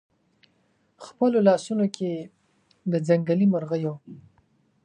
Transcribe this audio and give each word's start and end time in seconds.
خپلو 1.05 1.37
لاسونو 1.47 1.85
کې 1.95 2.11
د 2.91 2.93
ځنګلي 3.07 3.45
مرغیو 3.53 3.93